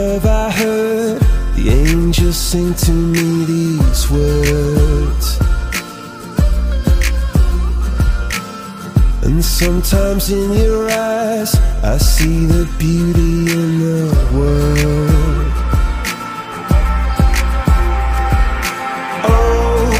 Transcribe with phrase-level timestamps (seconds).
[0.00, 1.20] above, I heard
[1.54, 5.38] the angels sing to me these words.
[9.22, 15.52] And sometimes in your eyes, I see the beauty in the world.
[19.32, 19.90] Oh,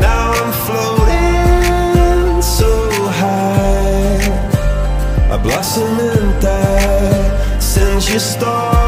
[0.00, 2.72] now I'm floating so
[3.20, 4.20] high.
[5.32, 7.60] I blossom and die.
[7.60, 8.81] Sends your storm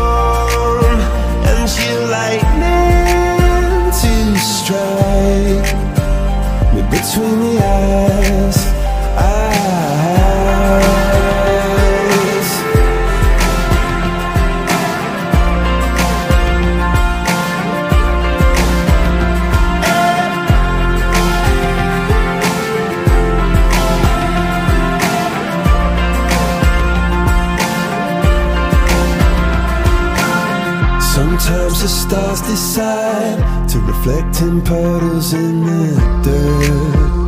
[34.15, 37.24] collecting puddles in the dirt.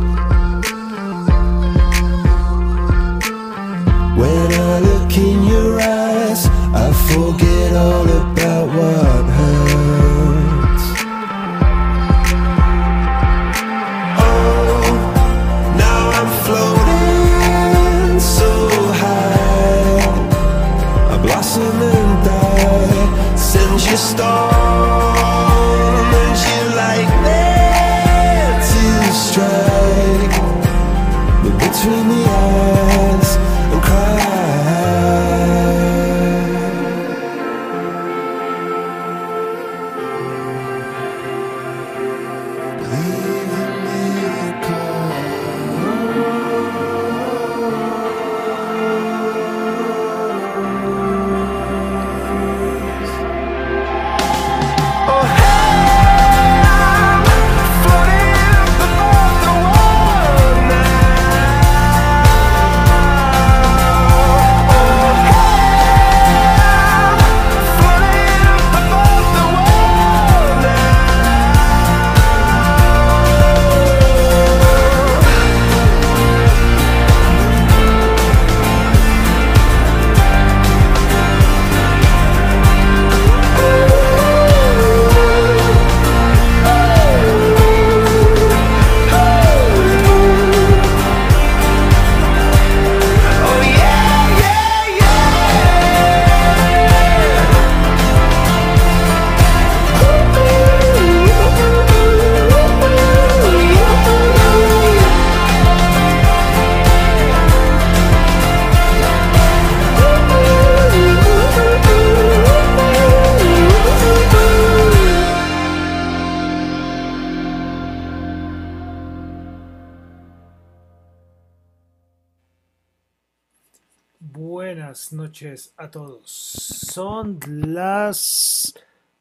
[124.37, 126.29] Buenas noches a todos.
[126.29, 128.75] Son las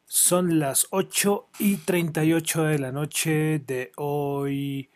[0.05, 4.91] son las 8 y 38 de la noche de hoy,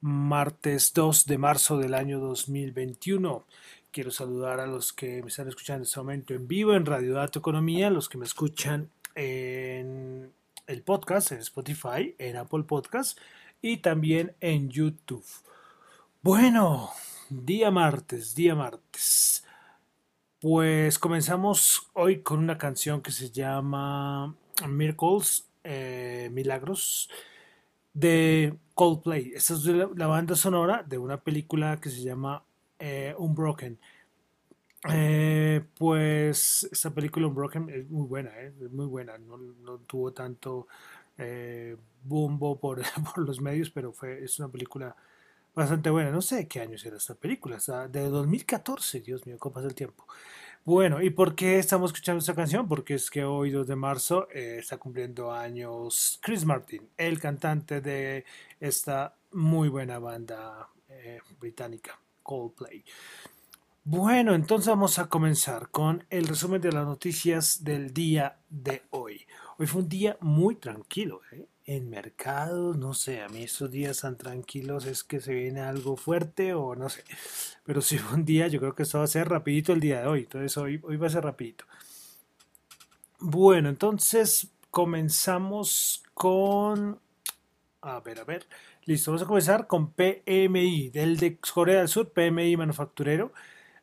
[0.00, 3.46] martes 2 de marzo del año 2021.
[3.92, 7.14] Quiero saludar a los que me están escuchando en este momento en vivo en Radio
[7.14, 10.32] Dato Economía, los que me escuchan en
[10.66, 13.16] el podcast, en Spotify, en Apple Podcast
[13.62, 15.24] y también en YouTube.
[16.20, 16.90] Bueno,
[17.30, 19.44] día martes, día martes.
[20.40, 24.34] Pues comenzamos hoy con una canción que se llama
[24.68, 27.10] Miracles, eh, Milagros,
[27.94, 29.32] de Coldplay.
[29.34, 32.44] Esta es la, banda sonora de una película que se llama
[32.78, 33.78] eh, Unbroken.
[34.88, 38.52] Eh, pues esta película Unbroken es muy buena, ¿eh?
[38.62, 39.18] es muy buena.
[39.18, 40.68] No, tuvo tanto
[42.04, 42.82] bombo por,
[43.14, 44.94] por los medios, pero fue, es una película
[45.56, 46.10] bastante buena.
[46.10, 47.58] No sé qué año será esta película,
[47.88, 50.06] de 2014, Dios mío, cómo pasa el tiempo.
[50.64, 52.68] Bueno, ¿y por qué estamos escuchando esta canción?
[52.68, 57.80] Porque es que hoy, 2 de marzo, eh, está cumpliendo años Chris Martin, el cantante
[57.80, 58.24] de
[58.60, 62.84] esta muy buena banda eh, británica, Coldplay.
[63.84, 69.24] Bueno, entonces vamos a comenzar con el resumen de las noticias del día de hoy.
[69.58, 71.46] Hoy fue un día muy tranquilo, ¿eh?
[71.68, 75.96] En mercados, no sé, a mí estos días tan tranquilos es que se viene algo
[75.96, 77.02] fuerte o no sé.
[77.64, 80.02] Pero si fue un día, yo creo que esto va a ser rapidito el día
[80.02, 80.20] de hoy.
[80.20, 81.64] Entonces hoy, hoy va a ser rapidito.
[83.18, 87.00] Bueno, entonces comenzamos con...
[87.80, 88.46] A ver, a ver.
[88.84, 93.32] Listo, vamos a comenzar con PMI del de Corea del Sur, PMI manufacturero.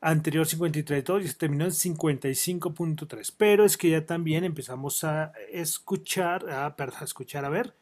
[0.03, 3.33] Anterior 53.2 y se terminó en 55.3.
[3.37, 7.73] Pero es que ya también empezamos a escuchar, a, perdón, a escuchar, a ver,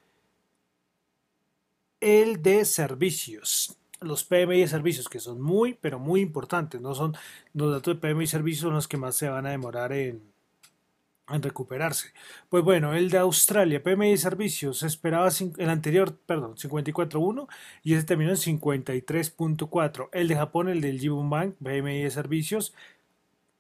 [1.99, 3.75] el de servicios.
[3.99, 6.81] Los PMI de servicios, que son muy, pero muy importantes.
[6.81, 7.15] No son
[7.53, 10.30] los datos de PMI de servicios son los que más se van a demorar en,
[11.35, 12.13] en recuperarse.
[12.49, 17.47] Pues bueno, el de Australia, PMI servicios, esperaba el anterior, perdón, 54.1
[17.83, 20.09] y ese terminó en 53.4.
[20.11, 22.73] El de Japón, el del Jibun Bank, PMI servicios,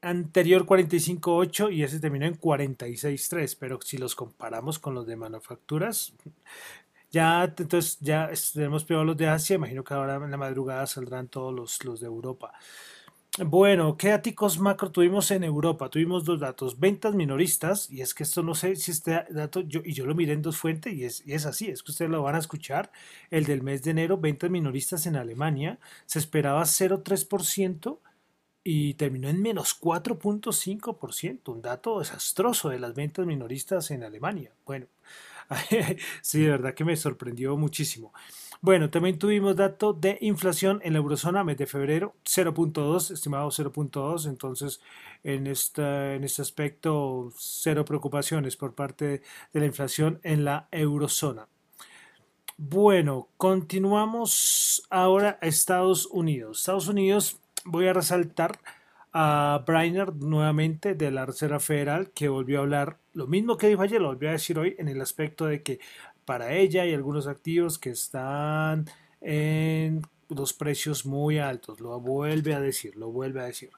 [0.01, 3.57] anterior 45.8 y ese terminó en 46.3.
[3.59, 6.13] Pero si los comparamos con los de manufacturas,
[7.11, 11.27] ya entonces ya tenemos peor los de Asia, imagino que ahora en la madrugada saldrán
[11.27, 12.53] todos los, los de Europa.
[13.39, 15.89] Bueno, ¿qué datos macro tuvimos en Europa?
[15.89, 19.79] Tuvimos dos datos, ventas minoristas, y es que esto no sé si este dato, yo,
[19.85, 22.11] y yo lo miré en dos fuentes, y es, y es así, es que ustedes
[22.11, 22.91] lo van a escuchar,
[23.29, 27.99] el del mes de enero, ventas minoristas en Alemania, se esperaba 0,3%
[28.65, 34.51] y terminó en menos 4.5%, un dato desastroso de las ventas minoristas en Alemania.
[34.65, 34.87] Bueno,
[36.21, 38.13] sí, de verdad que me sorprendió muchísimo.
[38.63, 44.29] Bueno, también tuvimos dato de inflación en la eurozona, mes de febrero, 0.2, estimado 0.2,
[44.29, 44.79] entonces
[45.23, 51.47] en, esta, en este aspecto cero preocupaciones por parte de la inflación en la eurozona.
[52.55, 56.59] Bueno, continuamos ahora a Estados Unidos.
[56.59, 58.59] Estados Unidos, voy a resaltar
[59.11, 63.81] a Brainer nuevamente de la Reserva Federal que volvió a hablar lo mismo que dijo
[63.81, 65.79] ayer, lo volvió a decir hoy en el aspecto de que
[66.31, 68.85] para ella y algunos activos que están
[69.19, 71.81] en los precios muy altos.
[71.81, 73.69] Lo vuelve a decir, lo vuelve a decir.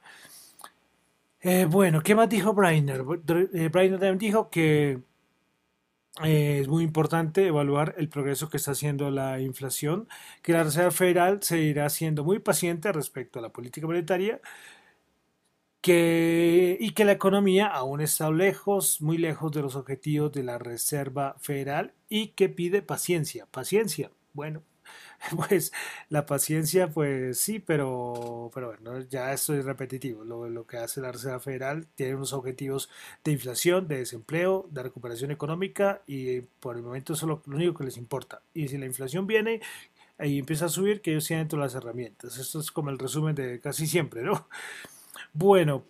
[1.42, 3.04] Eh, bueno, ¿qué más dijo Brainer?
[3.56, 5.00] Eh, Brainer también dijo que
[6.24, 10.08] eh, es muy importante evaluar el progreso que está haciendo la inflación,
[10.44, 14.40] que la Reserva Federal se irá siendo muy paciente respecto a la política monetaria
[15.84, 20.58] que, y que la economía aún está lejos, muy lejos de los objetivos de la
[20.58, 24.10] Reserva Federal y que pide paciencia, paciencia.
[24.32, 24.64] Bueno,
[25.36, 25.74] pues
[26.08, 30.24] la paciencia, pues sí, pero, pero bueno, ya esto es repetitivo.
[30.24, 32.90] Lo, que hace la Reserva Federal tiene unos objetivos
[33.26, 37.74] de inflación, de desempleo, de recuperación económica y por el momento eso es lo, único
[37.74, 38.42] que les importa.
[38.54, 39.60] Y si la inflación viene
[40.18, 42.38] y empieza a subir, que ellos tienen todas las herramientas.
[42.38, 44.48] Esto es como el resumen de casi siempre, ¿no?
[45.36, 45.86] Bueno,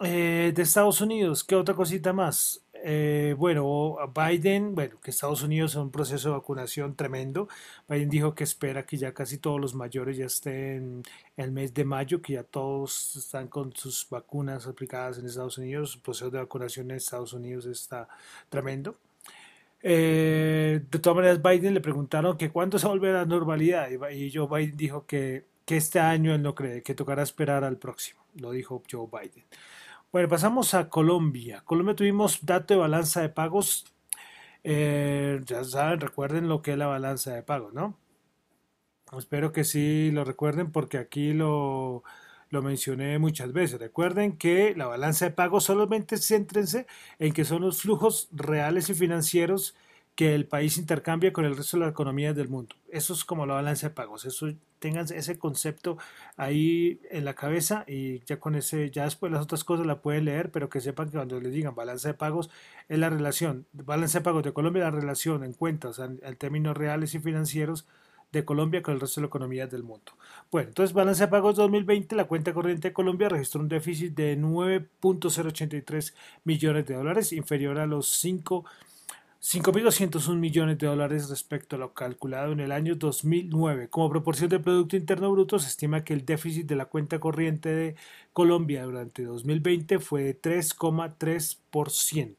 [0.00, 2.62] eh, de Estados Unidos, ¿qué otra cosita más?
[2.84, 7.48] Eh, bueno, Biden, bueno, que Estados Unidos es un proceso de vacunación tremendo.
[7.88, 11.02] Biden dijo que espera que ya casi todos los mayores ya estén
[11.36, 15.56] en el mes de mayo, que ya todos están con sus vacunas aplicadas en Estados
[15.56, 15.94] Unidos.
[15.96, 18.08] El proceso de vacunación en Estados Unidos está
[18.50, 18.96] tremendo.
[19.82, 24.30] Eh, de todas maneras, Biden le preguntaron que cuándo se vuelve a la normalidad y
[24.32, 28.22] Joe Biden dijo que, que este año él no cree, que tocará esperar al próximo
[28.34, 29.44] lo dijo Joe Biden.
[30.10, 31.62] Bueno, pasamos a Colombia.
[31.64, 33.86] Colombia tuvimos dato de balanza de pagos.
[34.64, 37.98] Eh, ya saben, recuerden lo que es la balanza de pagos, ¿no?
[39.16, 42.02] Espero que sí lo recuerden porque aquí lo,
[42.50, 43.80] lo mencioné muchas veces.
[43.80, 46.86] Recuerden que la balanza de pagos solamente céntrense
[47.18, 49.74] en que son los flujos reales y financieros
[50.14, 52.76] que el país intercambia con el resto de las economías del mundo.
[52.90, 54.24] Eso es como la balanza de pagos.
[54.26, 55.96] Eso tengan ese concepto
[56.36, 60.26] ahí en la cabeza y ya con ese, ya después las otras cosas la pueden
[60.26, 62.50] leer, pero que sepan que cuando les digan balanza de pagos
[62.88, 67.14] es la relación, balanza de pagos de Colombia, la relación en cuentas, en, términos reales
[67.14, 67.86] y financieros
[68.32, 70.12] de Colombia con el resto de las economías del mundo.
[70.50, 74.38] Bueno, entonces balance de pagos 2020, la cuenta corriente de Colombia registró un déficit de
[74.38, 76.14] 9.083
[76.44, 78.64] millones de dólares, inferior a los 5
[79.42, 83.88] 5.201 millones de dólares respecto a lo calculado en el año 2009.
[83.88, 87.68] Como proporción del Producto Interno Bruto, se estima que el déficit de la cuenta corriente
[87.68, 87.96] de
[88.32, 92.36] Colombia durante 2020 fue de 3,3%.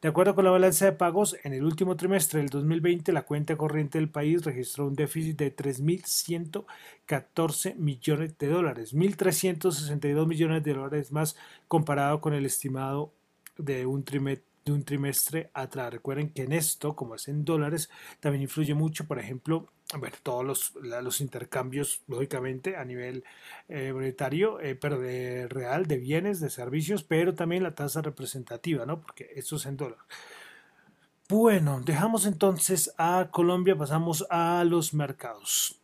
[0.00, 3.56] De acuerdo con la balanza de pagos, en el último trimestre del 2020 la cuenta
[3.56, 11.12] corriente del país registró un déficit de 3.114 millones de dólares, 1.362 millones de dólares
[11.12, 11.36] más
[11.68, 13.12] comparado con el estimado
[13.58, 15.92] de un trimestre un trimestre atrás.
[15.92, 20.44] Recuerden que en esto, como es en dólares, también influye mucho, por ejemplo, bueno, todos
[20.44, 23.24] los, los intercambios, lógicamente, a nivel
[23.68, 28.84] eh, monetario, eh, pero de real, de bienes, de servicios, pero también la tasa representativa,
[28.84, 29.00] ¿no?
[29.00, 30.04] Porque esto es en dólares.
[31.28, 35.77] Bueno, dejamos entonces a Colombia, pasamos a los mercados.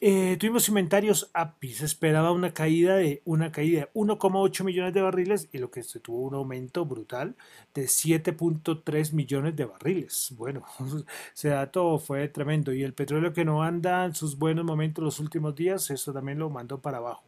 [0.00, 5.02] Eh, tuvimos inventarios API, se esperaba una caída de una caída de 1,8 millones de
[5.02, 7.34] barriles y lo que se tuvo un aumento brutal
[7.74, 10.32] de 7.3 millones de barriles.
[10.36, 10.64] Bueno,
[11.34, 15.18] ese dato fue tremendo y el petróleo que no anda en sus buenos momentos los
[15.18, 17.24] últimos días, eso también lo mandó para abajo.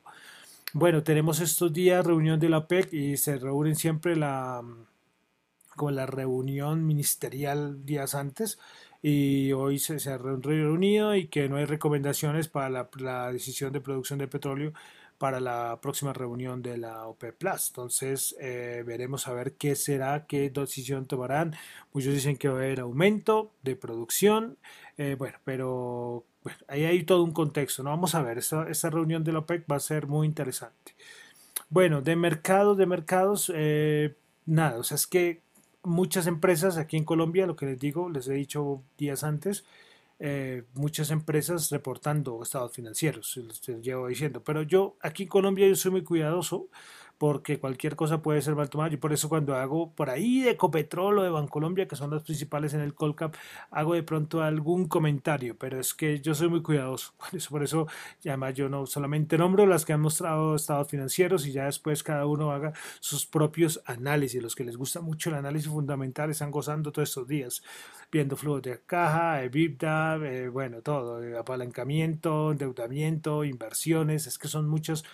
[0.73, 4.63] bueno, tenemos estos días reunión de la OPEC y se reúnen siempre la
[5.77, 8.59] como la reunión ministerial días antes
[9.03, 13.81] y hoy se, se ha reunido y que no hay recomendaciones para la, decisión de
[13.81, 14.73] producción de petróleo
[15.19, 17.69] para la próxima reunión de la OPEP Plus.
[17.69, 21.55] Entonces eh, veremos a ver qué será, qué decisión tomarán.
[21.93, 24.57] Muchos dicen que va a haber aumento de producción,
[24.97, 26.25] eh, bueno, pero
[26.69, 27.83] ahí hay todo un contexto.
[27.83, 27.91] ¿no?
[27.91, 30.95] Vamos a ver, esta, esta reunión de la OPEC va a ser muy interesante.
[31.69, 34.17] Bueno, de mercados, de mercados, eh,
[34.47, 35.43] nada, o sea, es que
[35.83, 39.65] muchas empresas aquí en Colombia, lo que les digo, les he dicho días antes,
[40.19, 44.43] eh, muchas empresas reportando estados financieros, les llevo diciendo.
[44.45, 46.69] Pero yo aquí en Colombia yo soy muy cuidadoso
[47.21, 48.95] porque cualquier cosa puede ser mal tomada.
[48.95, 52.23] Y por eso cuando hago por ahí de Ecopetrol o de Bancolombia, que son las
[52.23, 53.35] principales en el Colcap,
[53.71, 57.13] hago de pronto algún comentario, pero es que yo soy muy cuidadoso.
[57.19, 57.87] Por eso, por eso
[58.25, 62.25] además yo no solamente nombro las que han mostrado estados financieros y ya después cada
[62.25, 64.43] uno haga sus propios análisis.
[64.43, 67.63] Los que les gusta mucho el análisis fundamental están gozando todos estos días,
[68.11, 75.05] viendo flujos de caja, EBITDA, eh, bueno, todo, apalancamiento, endeudamiento, inversiones, es que son muchos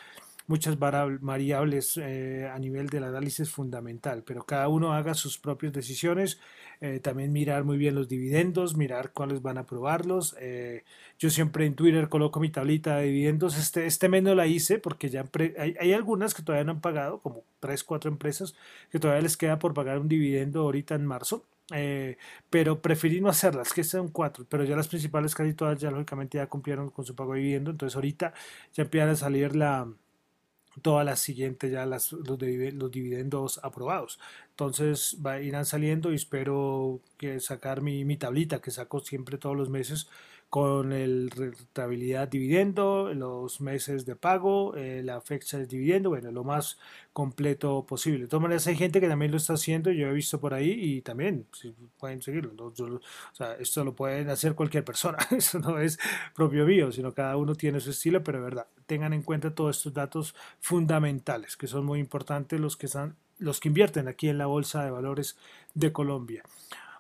[0.46, 6.40] muchas variables eh, a nivel del análisis fundamental, pero cada uno haga sus propias decisiones,
[6.80, 10.36] eh, también mirar muy bien los dividendos, mirar cuáles van a probarlos.
[10.40, 10.84] Eh,
[11.18, 14.78] yo siempre en Twitter coloco mi tablita de dividendos, este, este mes no la hice
[14.78, 15.24] porque ya
[15.58, 18.54] hay, hay, algunas que todavía no han pagado, como tres, cuatro empresas
[18.90, 21.44] que todavía les queda por pagar un dividendo ahorita en marzo.
[22.50, 26.38] pero preferí no hacerlas, que son cuatro, pero ya las principales casi todas ya lógicamente
[26.38, 28.32] ya cumplieron con su pago de dividendo, entonces ahorita
[28.72, 29.88] ya empieza a salir la,
[30.82, 34.18] todas las siguientes ya las, los, los, dividendos aprobados.
[34.50, 39.56] Entonces va, irán saliendo y espero que sacar mi, mi tablita que saco siempre todos
[39.56, 40.08] los meses
[40.48, 46.44] con el rentabilidad dividendo, los meses de pago, eh, la fecha de dividendo, bueno, lo
[46.44, 46.78] más
[47.12, 48.22] completo posible.
[48.22, 50.70] De todas maneras, hay gente que también lo está haciendo, yo he visto por ahí
[50.70, 51.46] y también
[51.98, 52.72] pueden seguirlo.
[53.58, 55.98] esto lo pueden hacer cualquier persona, eso no es
[56.34, 59.76] propio mío, sino cada uno tiene su estilo, pero de verdad, tengan en cuenta todos
[59.76, 64.38] estos datos fundamentales que son muy importantes los que están los que invierten aquí en
[64.38, 65.36] la Bolsa de Valores
[65.74, 66.42] de Colombia.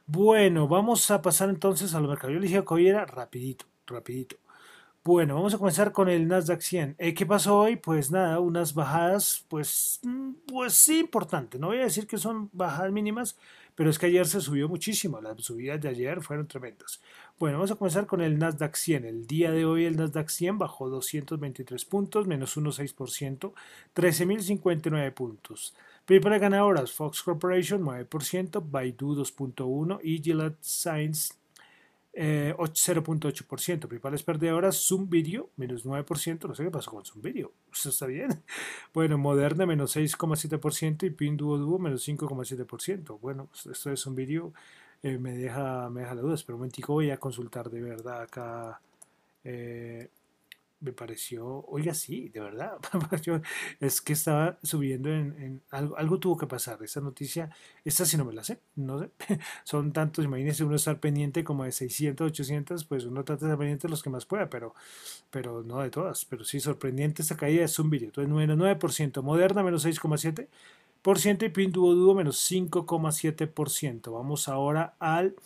[0.06, 2.32] Bueno, vamos a pasar entonces a lo mercado.
[2.32, 4.36] Yo le dije que hoy era rapidito, rapidito.
[5.04, 6.96] Bueno, vamos a comenzar con el Nasdaq 100.
[6.98, 7.76] Eh, ¿Qué pasó hoy?
[7.76, 11.58] Pues nada, unas bajadas, pues, mm, pues sí, importante.
[11.58, 13.38] No voy a decir que son bajadas mínimas,
[13.76, 15.20] pero es que ayer se subió muchísimo.
[15.20, 17.00] Las subidas de ayer fueron tremendas.
[17.38, 19.04] Bueno, vamos a comenzar con el Nasdaq 100.
[19.06, 23.54] El día de hoy el Nasdaq 100 bajó 223 puntos, menos 1,6%,
[23.94, 25.74] 13.059 puntos.
[26.06, 31.34] PayPal ganadoras, Fox Corporation 9%, Baidu 2.1% y Gillette Science
[32.18, 33.88] eh, 0.8%.
[33.88, 36.48] Principales perdedoras, Zoom Video, menos 9%.
[36.48, 37.52] No sé qué pasó con Zoom Video.
[37.72, 38.42] Eso está bien.
[38.94, 43.18] Bueno, Moderna, menos 6,7% y Pinduoduo, menos 5,7%.
[43.20, 44.52] Bueno, pues esto es un vídeo.
[45.02, 46.34] Eh, me, deja, me deja la duda.
[46.34, 48.80] Espera un momentico, voy a consultar de verdad acá.
[49.44, 50.08] Eh,
[50.80, 52.78] me pareció, oiga, sí, de verdad,
[53.80, 57.50] es que estaba subiendo en, algo, algo tuvo que pasar, esa noticia,
[57.84, 59.10] esta sí no me la sé, no sé,
[59.64, 63.58] son tantos, imagínense uno estar pendiente como de 600, 800, pues uno trata de estar
[63.58, 64.74] pendiente de los que más pueda, pero,
[65.30, 69.62] pero no de todas, pero sí, sorprendente esta caída de Video, entonces menos 9%, Moderna
[69.62, 75.36] menos 6,7% y Pinduoduo menos 5,7%, vamos ahora al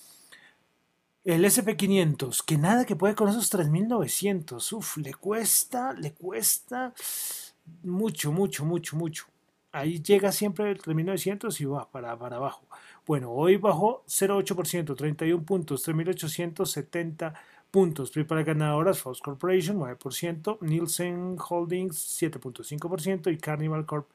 [1.24, 4.72] el SP500, que nada que puede con esos 3900.
[4.72, 6.94] Uf, le cuesta, le cuesta
[7.82, 9.26] mucho, mucho, mucho, mucho.
[9.72, 12.64] Ahí llega siempre el 3900 y va para, abajo.
[13.06, 17.34] Bueno, hoy bajó 0,8%, 31 puntos, 3870
[17.70, 18.10] puntos.
[18.26, 24.08] Para ganadoras, Fox Corporation 9%, Nielsen Holdings 7.5% y Carnival Corp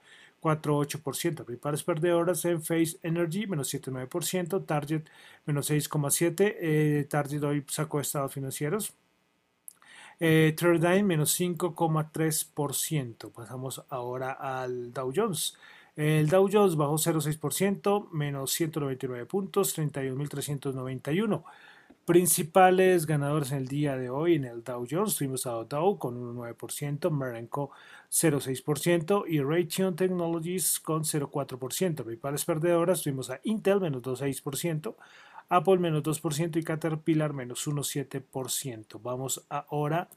[0.45, 1.43] 4,8%.
[1.43, 4.63] Principales perdedoras en Face Energy, menos 7,9%.
[4.63, 5.01] Target,
[5.45, 6.55] menos 6,7%.
[6.59, 8.93] Eh, Target hoy sacó estados financieros.
[10.19, 10.55] Eh,
[11.03, 13.31] menos 5,3%.
[13.31, 15.57] Pasamos ahora al Dow Jones.
[15.95, 21.43] El Dow Jones bajó 0,6%, menos 199 puntos, 31.391
[22.05, 25.15] principales ganadores en el día de hoy en el Dow Jones.
[25.15, 27.71] Tuvimos a Dow con un 9%, Merenco
[28.11, 32.03] 0,6% y Raytheon Technologies con 0,4%.
[32.03, 34.95] Principales perdedoras tuvimos a Intel menos 2,6%,
[35.49, 38.99] Apple menos 2% y Caterpillar menos 1,7%.
[39.01, 40.07] Vamos ahora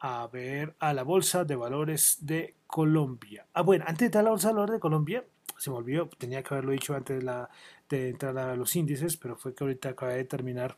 [0.00, 3.46] a ver a la Bolsa de Valores de Colombia.
[3.52, 5.24] Ah, bueno, antes de a la Bolsa de Valores de Colombia,
[5.58, 7.46] se me olvidó, tenía que haberlo dicho antes de,
[7.90, 10.74] de entrar a los índices, pero fue que ahorita acabé de terminar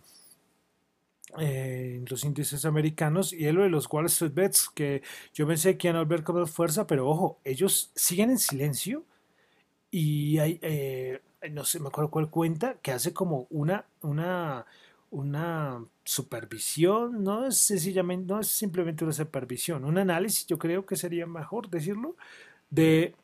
[1.38, 5.88] eh, los índices americanos y lo de los Wall Street Bets que yo pensé que
[5.88, 9.04] iban a volver con fuerza, pero ojo, ellos siguen en silencio
[9.90, 11.20] y hay, eh,
[11.50, 14.66] no sé, me acuerdo cuál cuenta, que hace como una, una,
[15.10, 20.96] una supervisión, no es sencillamente, no es simplemente una supervisión, un análisis, yo creo que
[20.96, 22.16] sería mejor decirlo,
[22.70, 23.14] de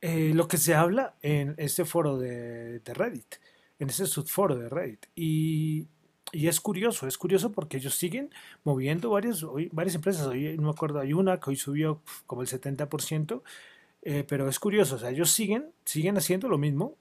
[0.00, 3.36] eh, lo que se habla en este foro de, de Reddit,
[3.78, 5.06] en ese subforo de Reddit.
[5.16, 5.88] Y,
[6.34, 8.30] y, es curioso, es curioso porque ellos siguen
[8.64, 10.26] moviendo varias, varias empresas.
[10.26, 13.42] Hoy no me acuerdo, hay una que hoy subió como el 70%,
[14.02, 16.96] eh, pero es curioso, o sea, ellos siguen, siguen haciendo lo mismo.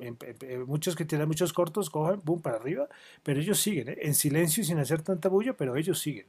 [0.68, 2.88] muchos que tienen muchos cortos cojan, boom, para arriba,
[3.24, 3.98] pero ellos siguen, ¿eh?
[4.02, 6.26] en silencio y sin hacer tanta bulla, pero ellos siguen.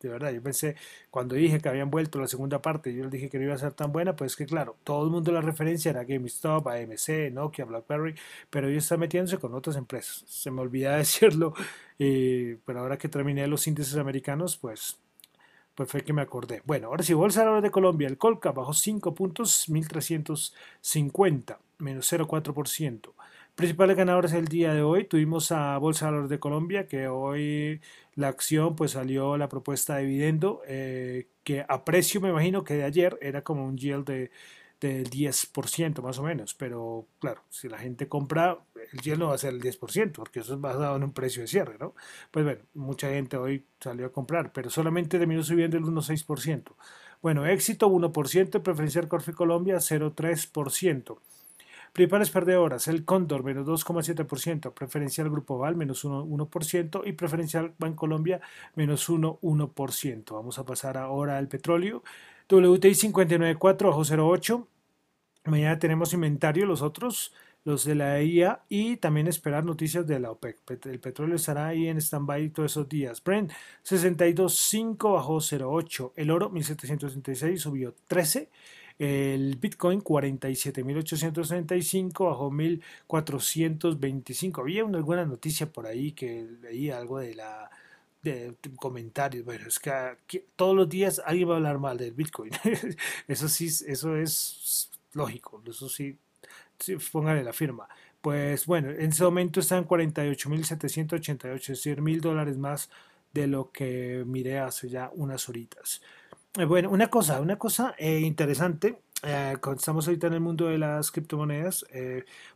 [0.00, 0.76] De verdad, yo pensé,
[1.10, 3.58] cuando dije que habían vuelto la segunda parte, yo les dije que no iba a
[3.58, 7.64] ser tan buena, pues que claro, todo el mundo la referencia era GameStop, AMC, Nokia,
[7.66, 8.14] BlackBerry,
[8.48, 10.24] pero ellos están metiéndose con otras empresas.
[10.26, 11.54] Se me olvidaba decirlo,
[11.98, 14.98] eh, pero ahora que terminé los índices americanos, pues
[15.74, 16.62] pues fue que me acordé.
[16.66, 23.14] Bueno, ahora sí, Bolsa de Colombia, el Colca bajó 5 puntos, 1350, menos 0,4%.
[23.54, 27.80] Principales ganadores el día de hoy, tuvimos a Bolsa de Colombia, que hoy
[28.20, 32.74] la acción pues salió la propuesta de dividendo, eh, que a precio me imagino que
[32.74, 34.30] de ayer era como un yield de
[34.80, 38.58] del 10% más o menos, pero claro, si la gente compra,
[38.92, 41.42] el yield no va a ser el 10%, porque eso es basado en un precio
[41.42, 41.94] de cierre, ¿no?
[42.30, 46.74] Pues bueno, mucha gente hoy salió a comprar, pero solamente terminó subiendo el 1,6%.
[47.20, 51.18] Bueno, éxito 1%, preferencial Corfi Colombia 0,3%.
[51.92, 58.40] Principales perdedoras, el Cóndor menos 2,7%, preferencial Grupo Val menos 1%, y preferencial Colombia
[58.76, 60.34] menos 1,1%.
[60.34, 62.02] Vamos a pasar ahora al petróleo.
[62.48, 64.66] WTI 59.4 bajo 0.8.
[65.46, 67.32] Mañana tenemos inventario, los otros,
[67.64, 70.58] los de la IA y también esperar noticias de la OPEC.
[70.86, 73.22] El petróleo estará ahí en stand-by todos esos días.
[73.22, 73.52] Brent
[73.84, 76.12] 62.5 bajo 0.8.
[76.16, 78.48] El oro 1766 subió 13.
[79.00, 84.60] El Bitcoin 47.865 bajo 1.425.
[84.60, 87.70] Había una buena noticia por ahí que leía algo de la
[88.22, 89.46] de, comentarios.
[89.46, 92.52] Bueno, es que todos los días alguien va a hablar mal del Bitcoin.
[93.26, 95.62] eso sí, eso es lógico.
[95.66, 96.18] Eso sí,
[96.78, 97.88] sí la firma.
[98.20, 102.90] Pues bueno, en ese momento están 48.788, es decir, mil dólares más
[103.32, 106.02] de lo que miré hace ya unas horitas.
[106.58, 110.78] Eh, bueno, una cosa, una cosa eh, interesante, eh, estamos ahorita en el mundo de
[110.78, 111.84] las criptomonedas,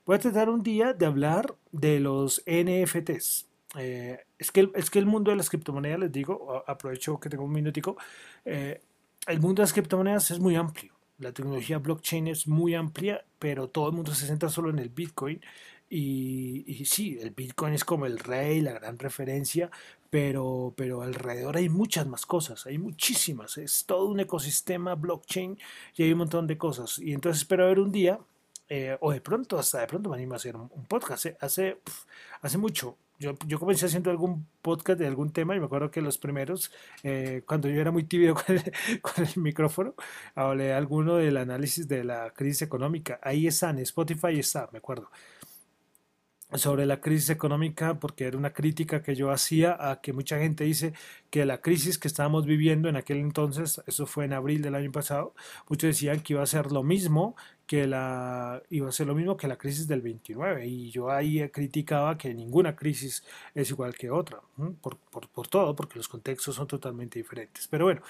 [0.05, 3.47] voy a tratar un día de hablar de los NFTs.
[3.77, 7.29] Eh, es, que el, es que el mundo de las criptomonedas, les digo, aprovecho que
[7.29, 7.97] tengo un minutico,
[8.45, 8.81] eh,
[9.27, 10.93] el mundo de las criptomonedas es muy amplio.
[11.19, 14.89] La tecnología blockchain es muy amplia, pero todo el mundo se centra solo en el
[14.89, 15.41] Bitcoin.
[15.97, 19.71] Y, y, sí, el Bitcoin es como el rey, la gran referencia,
[20.11, 23.59] pero, pero alrededor hay muchas más cosas, hay muchísimas.
[23.59, 25.57] Es todo un ecosistema blockchain
[25.95, 26.99] y hay un montón de cosas.
[26.99, 28.19] Y entonces espero ver un día,
[28.69, 31.27] eh, o de pronto, hasta de pronto me animo a hacer un, podcast.
[31.41, 31.79] Hace,
[32.41, 36.01] hace mucho yo, yo, comencé haciendo algún podcast de algún tema y me acuerdo que
[36.01, 36.73] los primeros,
[37.05, 39.95] eh, cuando yo era muy tibio con el, con el, micrófono,
[40.35, 43.21] hablé alguno del análisis de la crisis económica.
[43.23, 45.09] Ahí está, en Spotify está, me acuerdo
[46.55, 50.65] sobre la crisis económica porque era una crítica que yo hacía a que mucha gente
[50.65, 50.93] dice
[51.31, 54.93] que la crisis que estábamos viviendo en aquel entonces, eso fue en abril del año
[54.93, 55.35] pasado,
[55.69, 57.35] muchos decían que iba a ser lo mismo
[57.67, 61.49] que la iba a ser lo mismo que la crisis del 29 y yo ahí
[61.49, 64.41] criticaba que ninguna crisis es igual que otra
[64.83, 67.67] por, por, por todo porque los contextos son totalmente diferentes.
[67.69, 68.03] Pero bueno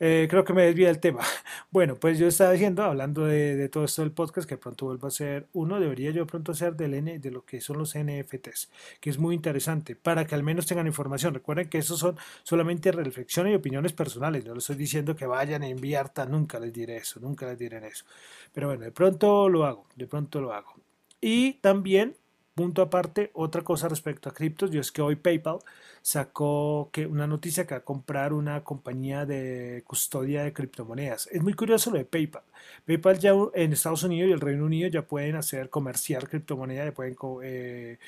[0.00, 1.20] eh, creo que me desvía el tema.
[1.70, 5.08] Bueno, pues yo estaba diciendo, hablando de, todo esto del podcast, que pronto vuelvo a
[5.08, 9.10] hacer uno, debería yo pronto hacer del N, de lo que son los NFTs, que
[9.10, 11.34] es muy interesante, para que al menos tengan información.
[11.34, 15.62] Recuerden que esos son solamente reflexiones y opiniones personales, no les estoy diciendo que vayan
[15.62, 18.06] a enviar, tan, nunca les diré eso, nunca les diré eso.
[18.52, 20.74] Pero bueno, de pronto lo hago, de pronto lo hago.
[21.20, 22.16] Y también
[22.58, 25.58] punto aparte, otra cosa respecto a criptos, yo es que hoy PayPal
[26.02, 31.28] sacó que una noticia que va a comprar una compañía de custodia de criptomonedas.
[31.30, 32.42] Es muy curioso lo de PayPal.
[32.84, 36.94] PayPal ya en Estados Unidos y el Reino Unido ya pueden hacer comerciar criptomonedas, ya
[36.94, 37.98] pueden, eh,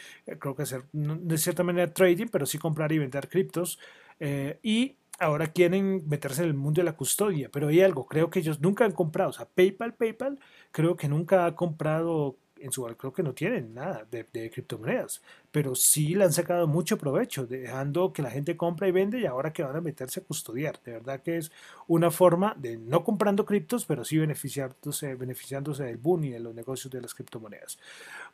[0.40, 3.78] creo que hacer, de cierta manera trading, pero sí comprar y vender criptos.
[4.18, 8.30] Eh, y ahora quieren meterse en el mundo de la custodia, pero hay algo, creo
[8.30, 10.40] que ellos nunca han comprado, o sea, PayPal, PayPal,
[10.72, 15.74] creo que nunca ha comprado en su creo que no tienen nada de, criptomonedas, pero
[15.74, 19.52] sí le han sacado mucho provecho, dejando que la gente compra y vende y ahora
[19.52, 20.80] que van a meterse a custodiar.
[20.84, 21.52] De verdad que es
[21.86, 26.54] una forma de no comprando criptos, pero sí beneficiándose, beneficiándose del boom y de los
[26.54, 27.78] negocios de las criptomonedas.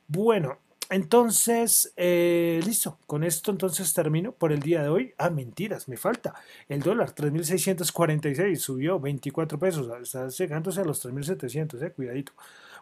[0.09, 0.59] Bueno,
[0.89, 2.99] entonces, eh, listo.
[3.07, 5.15] Con esto entonces termino por el día de hoy.
[5.19, 6.35] Ah, mentiras, me falta.
[6.69, 9.91] El dólar, 3.646, subió 24 pesos.
[10.01, 12.33] Está llegándose a los 3.700, eh, cuidadito.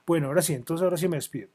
[0.06, 1.48] Bueno, ahora sí, entonces ahora sí me despido.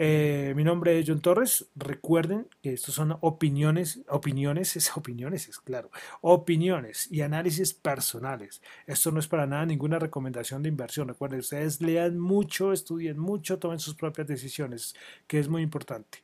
[0.00, 1.66] Eh, mi nombre es John Torres.
[1.74, 8.62] Recuerden que estos son opiniones, opiniones, es opiniones, es claro, opiniones y análisis personales.
[8.86, 11.08] Esto no es para nada ninguna recomendación de inversión.
[11.08, 14.94] Recuerden, ustedes lean mucho, estudien mucho, tomen sus propias decisiones,
[15.26, 16.18] que es muy importante.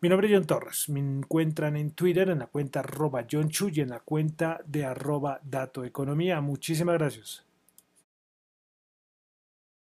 [0.00, 0.88] Mi nombre es John Torres.
[0.88, 4.86] Me encuentran en Twitter en la cuenta arroba John Chu y en la cuenta de
[4.86, 6.40] arroba Dato Economía.
[6.40, 7.44] Muchísimas gracias.